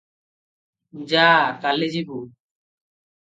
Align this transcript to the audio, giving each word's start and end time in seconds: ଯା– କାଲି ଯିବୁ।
ଯା– 1.11 1.25
କାଲି 1.65 1.91
ଯିବୁ। 1.97 2.17